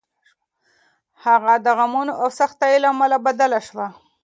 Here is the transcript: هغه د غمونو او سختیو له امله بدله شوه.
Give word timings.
هغه 1.25 1.53
د 1.65 1.67
غمونو 1.77 2.13
او 2.21 2.27
سختیو 2.39 2.81
له 2.83 2.87
امله 2.93 3.17
بدله 3.25 3.59
شوه. 3.67 3.87